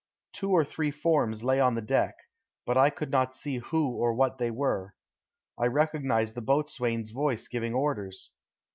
Two 0.33 0.49
or 0.51 0.65
three 0.65 0.89
forms 0.89 1.43
lay 1.43 1.59
on 1.59 1.75
the 1.75 1.81
deck, 1.83 2.15
but 2.65 2.75
I 2.75 2.89
could 2.89 3.11
not 3.11 3.35
see 3.35 3.59
who 3.59 3.89
or 3.91 4.15
what 4.15 4.39
they 4.39 4.49
were. 4.49 4.95
I 5.59 5.67
recognized 5.67 6.33
the 6.33 6.41
boatswain's 6.41 7.11
voice 7.11 7.47
giving 7.47 7.75
orders. 7.75 8.31